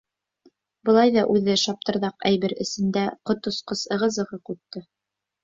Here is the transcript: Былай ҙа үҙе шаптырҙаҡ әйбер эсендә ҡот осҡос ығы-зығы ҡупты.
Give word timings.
Былай 0.87 1.11
ҙа 1.17 1.25
үҙе 1.33 1.55
шаптырҙаҡ 1.63 2.25
әйбер 2.31 2.57
эсендә 2.65 3.05
ҡот 3.33 3.51
осҡос 3.53 3.87
ығы-зығы 3.99 4.43
ҡупты. 4.51 4.85